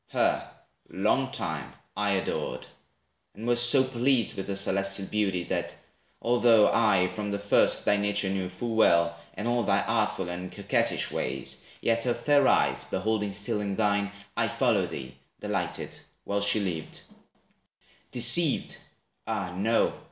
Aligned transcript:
Her, 0.09 0.49
long 0.89 1.29
time, 1.29 1.73
I 1.95 2.13
adored; 2.13 2.65
and 3.35 3.45
was 3.45 3.61
so 3.61 3.83
pleased 3.83 4.35
With 4.35 4.47
her 4.47 4.55
celestial 4.55 5.05
beauty, 5.05 5.43
that, 5.43 5.75
although 6.19 6.69
I 6.73 7.07
from 7.07 7.29
the 7.29 7.37
first 7.37 7.85
thy 7.85 7.97
nature 7.97 8.27
knew 8.31 8.49
full 8.49 8.73
well, 8.75 9.15
And 9.35 9.47
all 9.47 9.61
thy 9.61 9.81
artful 9.83 10.27
and 10.27 10.51
coquettish 10.51 11.11
ways, 11.11 11.63
Yet 11.81 12.01
her 12.05 12.15
fair 12.15 12.47
eyes 12.47 12.83
beholding 12.83 13.31
still 13.31 13.61
in 13.61 13.75
thine, 13.75 14.11
I 14.35 14.47
followed 14.47 14.89
thee, 14.89 15.13
delighted, 15.39 15.91
while 16.23 16.41
she 16.41 16.59
lived; 16.59 17.01
Deceived? 18.09 18.77
Ah, 19.27 19.53
no! 19.55 19.93